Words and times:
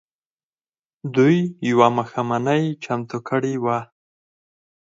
دوی 1.15 1.37
يوه 1.69 1.87
ماښامنۍ 1.97 2.63
چمتو 2.83 3.17
کړې 3.27 3.53
وه. 3.63 3.79